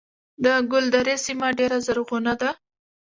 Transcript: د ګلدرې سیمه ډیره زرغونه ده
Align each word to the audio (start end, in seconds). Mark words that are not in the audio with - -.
د 0.43 0.45
ګلدرې 0.71 1.15
سیمه 1.25 1.49
ډیره 1.59 1.77
زرغونه 1.85 2.33
ده 2.41 2.49